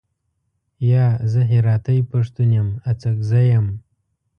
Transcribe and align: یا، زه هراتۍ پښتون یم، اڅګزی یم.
یا، 0.91 1.05
زه 1.31 1.41
هراتۍ 1.51 1.99
پښتون 2.11 2.49
یم، 2.57 2.67
اڅګزی 2.89 3.43
یم. 3.53 3.67